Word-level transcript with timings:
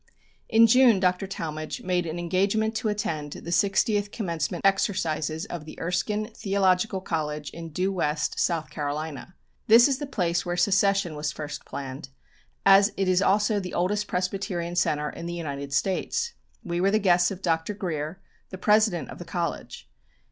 In 0.49 0.65
June, 0.65 0.99
Dr. 0.99 1.27
Talmage 1.27 1.83
made 1.83 2.07
an 2.07 2.17
engagement 2.17 2.73
to 2.77 2.89
attend 2.89 3.33
the 3.33 3.51
60th 3.51 4.11
commencement 4.11 4.65
exercises 4.65 5.45
of 5.45 5.65
the 5.65 5.79
Erskine 5.79 6.31
Theological 6.33 7.01
College 7.01 7.51
in 7.51 7.69
Due 7.69 7.91
West, 7.93 8.39
South 8.39 8.71
Carolina. 8.71 9.35
This 9.67 9.87
is 9.87 9.99
the 9.99 10.07
place 10.07 10.43
where 10.43 10.57
secession 10.57 11.13
was 11.15 11.31
first 11.31 11.65
planned, 11.65 12.09
as 12.65 12.91
it 12.97 13.07
is 13.07 13.21
also 13.21 13.59
the 13.59 13.75
oldest 13.75 14.07
Presbyterian 14.07 14.75
centre 14.75 15.11
in 15.11 15.27
the 15.27 15.35
United 15.35 15.71
States. 15.71 16.33
We 16.63 16.81
were 16.81 16.89
the 16.89 16.97
guests 16.97 17.29
of 17.29 17.43
Dr. 17.43 17.75
Grier, 17.75 18.19
the 18.49 18.57
president 18.57 19.11
of 19.11 19.19
the 19.19 19.23
college. 19.25 19.87